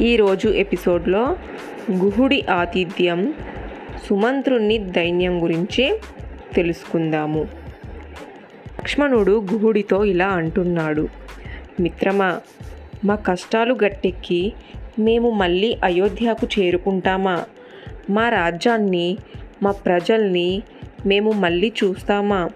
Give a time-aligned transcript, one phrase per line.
[0.00, 1.36] ఈరోజు ఎపిసోడ్లో
[1.90, 3.34] గుహుడి ఆతిథ్యం
[4.08, 6.00] సుమంత్రుణ్ణి దైన్యం గురించి
[6.54, 7.48] తెలుసుకుందాము.
[8.78, 11.08] లక్ష్మణుడు గుహుడితో ఇలా అంటున్నాడు
[11.80, 12.40] మిత్రమా
[13.04, 14.52] మా కష్టాలు గట్టెక్కి
[14.98, 17.44] మేము మళ్ళీ అయోధ్యకు చేరుకుంటామా?
[18.10, 19.18] మా రాజ్యాన్ని
[19.62, 20.62] మా ప్రజల్ని
[21.06, 22.50] మేము మళ్ళీ చూస్తామా?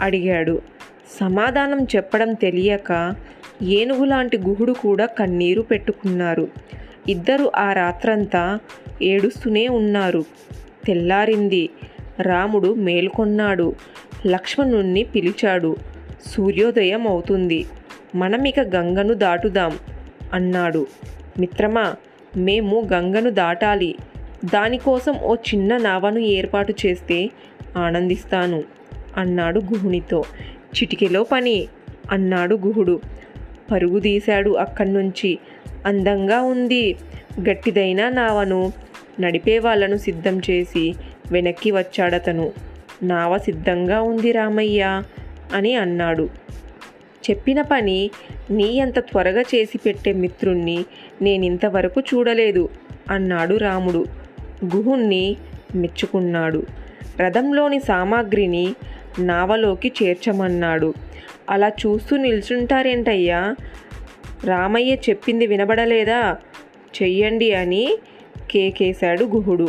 [0.00, 0.62] అడిగాడు.
[1.20, 3.14] సమాధానం చెప్పడం తెలియక
[3.62, 6.48] ఏనుగులాంటి గుహుడు కూడా కన్నీరు పెట్టుకున్నారు.
[7.08, 8.58] ఇద్దరు ఆ రాత్రంతా
[9.02, 10.24] ఏడుస్తూనే ఉన్నారు.
[10.84, 11.68] తెల్లారింది.
[12.20, 13.74] రాముడు మేల్కొన్నాడు.
[14.26, 15.76] లక్ష్మణుణ్ణి పిలిచాడు.
[16.26, 17.66] సూర్యోదయం అవుతుంది.
[18.14, 19.78] మనమిక గంగను దాటుదాం
[20.32, 20.86] అన్నాడు.
[21.38, 21.94] మిత్రమా
[22.36, 23.94] మేము గంగను దాటాలి.
[24.44, 27.30] దానికోసం ఓ చిన్న నావను ఏర్పాటు చేస్తే
[27.76, 28.64] ఆనందిస్తాను
[29.16, 30.24] అన్నాడు గుహునితో.
[30.76, 31.68] చిటికెలో పని
[32.10, 33.00] అన్నాడు గుహుడు.
[33.72, 35.38] పరుగు తీశాడు అక్కడి నుంచి
[35.86, 36.96] అందంగా ఉంది.
[37.40, 38.72] గట్టిదైన నావను.
[39.20, 40.94] నడిపే వాళ్ళను సిద్ధం చేసి
[41.32, 42.52] వెనక్కి వచ్చాడతను.
[43.02, 45.02] నావ సిద్ధంగా ఉంది రామయ్య
[45.54, 46.28] అని అన్నాడు.
[47.30, 48.10] చెప్పిన పని
[48.50, 50.84] నీ అంత త్వరగా చేసి పెట్టే మిత్రుణ్ణి
[51.22, 52.68] నేనింతవరకు చూడలేదు
[53.10, 54.06] అన్నాడు రాముడు.
[54.64, 55.36] గుహుణ్ణి
[55.74, 56.66] మెచ్చుకున్నాడు.
[57.20, 58.74] రథంలోని సామాగ్రిని
[59.18, 60.94] నావలోకి చేర్చమన్నాడు.
[61.50, 63.54] అలా చూస్తూ నిల్చుంటారేంటయ్యా?
[64.44, 66.36] రామయ్య చెప్పింది వినబడలేదా?
[67.02, 67.98] చెయ్యండి అని
[68.50, 69.68] కేకేశాడు గుహుడు.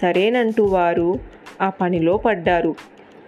[0.00, 1.18] సరేనంటూ వారు
[1.60, 2.74] ఆ పనిలో పడ్డారు.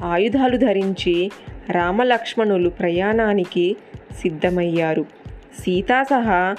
[0.03, 1.31] ఆయుధాలు ధరించి
[1.71, 3.77] రామలక్ష్మణులు ప్రయాణానికి
[4.23, 5.03] సిద్ధమయ్యారు.
[5.59, 6.55] సీతా సహా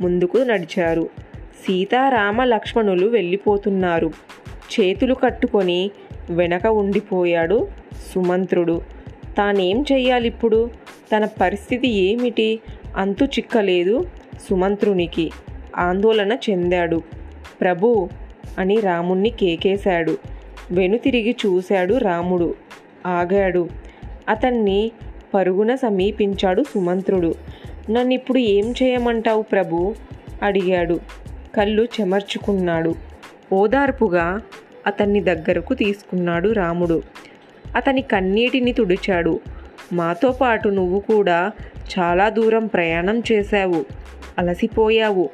[0.00, 1.08] ముందుకు నడిచారు.
[1.36, 4.10] సీతారామ లక్ష్మణులు వెళ్ళిపోతున్నారు.
[4.48, 5.90] చేతులు కట్టుకొని
[6.30, 7.68] వెనక ఉండిపోయాడు
[8.14, 8.95] సుమంత్రుడు.
[9.38, 10.70] తానేం చెయ్యాలిప్పుడు?
[11.16, 12.60] తన పరిస్థితి ఏమిటి?
[12.96, 14.06] అంతు చిక్కలేదు
[14.50, 15.30] సుమంత్రునికి.
[15.76, 17.02] ఆందోళన చెందాడు.
[17.60, 18.08] ప్రభు!
[18.58, 20.18] అని రాముణ్ణి కేకేశాడు.
[20.70, 22.54] వెనుతిరిగి చూశాడు రాముడు.
[23.06, 23.68] ఆగాడు.
[24.28, 24.90] అతన్ని
[25.34, 27.34] పరుగున సమీపించాడు సుమంత్రుడు.
[27.90, 29.94] నన్నిప్పుడు ఏం చేయమంటావు ప్రభు?
[30.42, 31.00] అడిగాడు.
[31.56, 32.94] కళ్ళు చెమర్చుకున్నాడు.
[33.52, 34.40] ఓదార్పుగా
[34.86, 37.02] అతన్ని దగ్గరకు తీసుకున్నాడు రాముడు.
[37.76, 39.40] అతని కన్నీటిని తుడిచాడు.
[39.92, 41.52] మాతో పాటు నువ్వు కూడా
[41.98, 43.84] చాలా దూరం ప్రయాణం చేశావు.
[44.38, 45.30] అలసిపోయావు.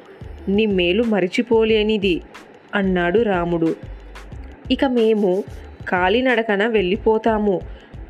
[0.47, 2.21] నీ మేలు మరిచిపోలేనిది
[2.75, 3.75] అన్నాడు రాముడు.
[4.71, 5.43] ఇక మేము
[5.87, 7.61] కాలినడకన వెళ్ళిపోతాము.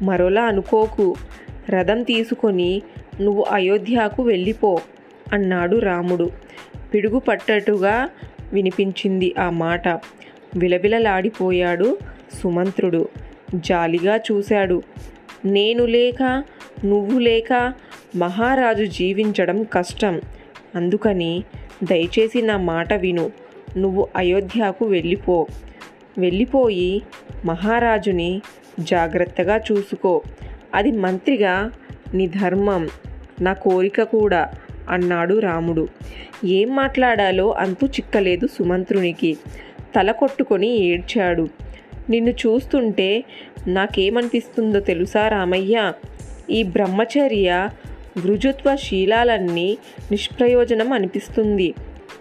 [0.02, 1.16] మరోలా అనుకోకు.
[1.70, 2.82] రథం తీసుకొని
[3.22, 4.82] నువ్వు అయోధ్యకు వెళ్ళిపో
[5.34, 6.30] అన్నాడు రాముడు.
[6.94, 8.10] పిడుగు పట్టట్టుగా
[8.54, 9.88] వినిపించింది ఆ మాట.
[10.56, 11.98] విలవిలలాడిపోయాడు
[12.44, 13.08] సుమంత్రుడు.
[13.54, 14.84] జాలిగా చూశాడు.
[15.46, 16.44] నేను లేక
[16.86, 17.74] నువ్వు లేక
[18.16, 20.22] మహారాజు జీవించడం కష్టం.
[20.76, 21.44] అందుకని
[21.84, 23.32] దయచేసి నా మాట విను.
[23.78, 25.48] నువ్వు అయోధ్యకు వెళ్ళిపో.
[26.18, 27.02] వెళ్ళిపోయి
[27.46, 28.42] మహారాజుని
[28.80, 30.22] జాగ్రత్తగా చూసుకో.
[30.76, 31.72] అది మంత్రిగా
[32.14, 32.90] నీ ధర్మం
[33.42, 34.52] నా కోరిక కూడా
[34.90, 35.88] అన్నాడు రాముడు.
[36.46, 39.38] ఏం మాట్లాడాలో అంతు చిక్కలేదు సుమంత్రునికి.
[39.96, 41.50] తల కొట్టుకొని ఏడ్చాడు.
[42.10, 43.24] నిన్ను చూస్తుంటే
[43.68, 45.94] నాకేమనిపిస్తుందో తెలుసా రామయ్య?
[46.50, 47.70] ఈ బ్రహ్మచర్య
[48.18, 49.78] వృజుత్వ శీలాలన్నీ
[50.12, 51.74] నిష్ప్రయోజనం అనిపిస్తుంది.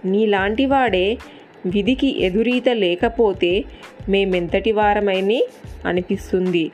[0.05, 1.19] నీలాంటి వాడే
[1.67, 3.65] విధికి ఎదురీత లేకపోతే
[4.09, 5.47] మేమెంతటి వారమైని
[5.87, 6.71] అనిపిస్తుంది.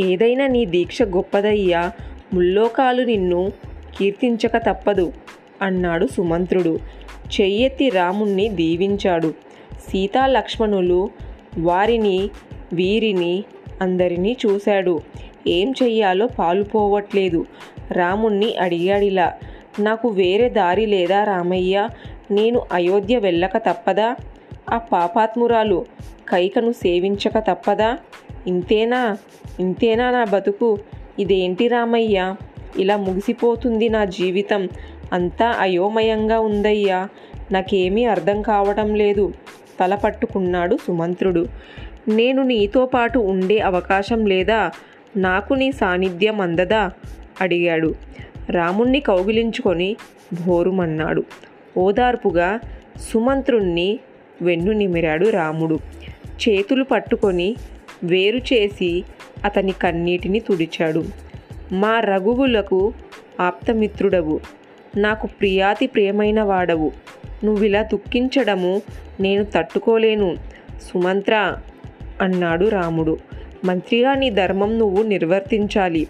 [0.00, 1.92] ఏదైనా నీ దీక్ష గొప్పదయ్యా
[2.34, 3.52] ముల్లోకాలు నిన్ను
[3.98, 5.12] కీర్తించక తప్పదు
[5.62, 6.78] అన్నాడు సుమంత్రుడు.
[7.40, 9.34] చెయ్యెత్తి రాముణ్ణి దీవించాడు.
[9.88, 11.10] సీతా లక్ష్మణులు
[11.58, 12.30] వారిని
[12.72, 13.44] వీరిని
[13.80, 15.00] అందరినీ చూశాడు.
[15.46, 17.46] ఏం చెయ్యాలో పాలుపోవట్లేదు.
[17.92, 19.32] రాముణ్ణి అడిగాడిలా
[19.80, 21.88] నాకు వేరే దారి లేదా రామయ్య?
[22.30, 24.16] నేను అయోధ్య వెళ్ళక తప్పదా?
[24.70, 25.84] ఆ పాపాత్మురాలు
[26.28, 27.98] కైకను సేవించక తప్పదా?
[28.46, 29.18] ఇంతేనా?
[29.60, 30.78] ఇంతేనా నా బతుకు?
[31.18, 32.34] ఇదేంటి రామయ్య?
[32.78, 34.68] ఇలా ముగిసిపోతుంది నా జీవితం.
[35.12, 37.08] అంతా అయోమయంగా ఉందయ్యా.
[37.52, 39.32] నాకేమీ అర్థం కావటం లేదు.
[39.80, 41.46] తల పట్టుకున్నాడు సుమంత్రుడు.
[42.08, 44.70] నేను నీతో పాటు ఉండే అవకాశం లేదా?
[45.16, 46.90] నాకు నీ సాన్నిధ్యం అందదా
[47.40, 47.94] అడిగాడు.
[48.50, 49.96] రాముణ్ణి కౌగిలించుకొని
[50.46, 51.24] భోరుమన్నాడు.
[51.76, 52.60] ఓదార్పుగా
[53.00, 53.98] సుమంత్రుణ్ణి
[54.42, 55.78] వెన్ను నిమిరాడు రాముడు.
[56.48, 57.56] చేతులు పట్టుకొని
[58.04, 59.04] వేరు చేసి
[59.44, 61.04] అతని కన్నీటిని తుడిచాడు.
[61.72, 62.92] మా రఘువులకు
[63.40, 64.40] ఆప్తమిత్రుడవు.
[64.96, 66.92] నాకు ప్రియాతి ప్రియమైన వాడవు
[67.44, 68.82] నువ్విలా దుఃఖించడము
[69.20, 70.36] నేను తట్టుకోలేను.
[70.82, 71.56] సుమంత్ర
[72.20, 73.16] అన్నాడు రాముడు.
[73.64, 76.06] మంత్రిగా నీ ధర్మం నువ్వు నిర్వర్తించాలి.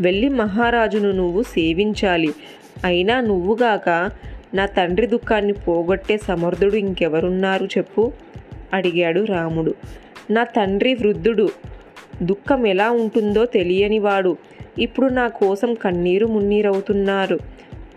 [0.00, 2.34] వెళ్ళి మహారాజును నువ్వు సేవించాలి.
[2.84, 4.10] అయినా నువ్వుగాక
[4.54, 8.12] నా తండ్రి దుఃఖాన్ని పోగొట్టే సమర్థుడు ఇంకెవరున్నారు చెప్పు?
[8.72, 9.74] అడిగాడు రాముడు.
[10.30, 11.48] నా తండ్రి వృద్ధుడు.
[12.22, 14.36] దుఃఖం ఎలా ఉంటుందో తెలియనివాడు.
[14.78, 17.38] ఇప్పుడు నా కోసం కన్నీరు మున్నీరవుతున్నారు.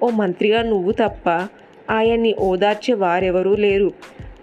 [0.04, 1.48] ఓ మంత్రిగా నువ్వు తప్ప
[1.90, 3.92] ఆయన్ని ఓదార్చే వారెవరూ లేరు.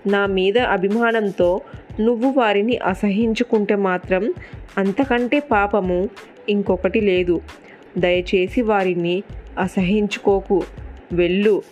[0.07, 1.61] నా మీద అభిమానంతో
[2.01, 4.35] నువ్వు వారిని అసహించుకుంటే మాత్రం
[4.79, 6.09] అంతకంటే పాపము
[6.49, 7.41] ఇంకొకటి లేదు.
[7.99, 9.23] దయచేసి వారిని
[9.59, 10.63] అసహించుకోకు.
[11.13, 11.63] వెళ్ళు.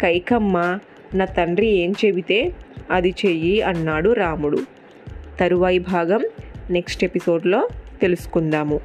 [0.00, 0.78] కైకమ్మ
[1.14, 2.52] నా తండ్రి ఏం చెబితే
[2.90, 4.58] అది చెయ్యి అన్నాడు రాముడు.
[5.40, 6.24] తరువాయి భాగం
[6.70, 7.68] నెక్స్ట్ ఎపిసోడ్లో
[8.00, 8.80] తెలుసుకుందాము.